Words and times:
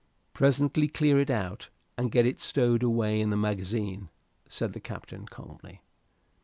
"Presently 0.33 0.87
clear 0.87 1.19
it 1.19 1.29
out, 1.29 1.69
and 1.95 2.11
get 2.11 2.25
it 2.25 2.41
stowed 2.41 2.81
away 2.81 3.21
in 3.21 3.29
the 3.29 3.37
magazine," 3.37 4.09
said 4.49 4.73
the 4.73 4.79
captain, 4.79 5.27
calmly. 5.27 5.83